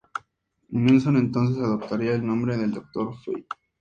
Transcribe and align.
Nelson 0.69 1.15
entonces 1.17 1.59
adoptaría 1.61 2.13
el 2.15 2.25
nombre 2.25 2.57
del 2.57 2.71
Doctor 2.71 3.13
Fate. 3.23 3.45